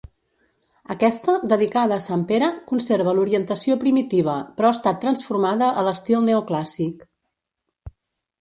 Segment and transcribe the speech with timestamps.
[0.93, 7.07] Aquesta, dedicada a Sant Pere, conserva l'orientació primitiva, però ha estat transformada a l'estil neoclàssic.